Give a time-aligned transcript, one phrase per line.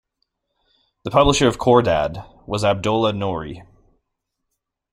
[1.03, 3.61] The publisher of "Khordad" was Abdollah Noori.